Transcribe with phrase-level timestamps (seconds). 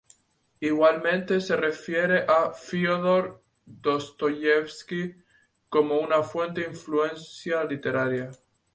[0.61, 5.13] Igualmente, se refiere a Fiódor Dostoyevski
[5.69, 8.31] como una fuerte influencia literaria.